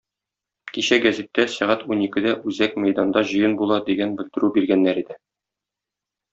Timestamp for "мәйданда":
2.87-3.25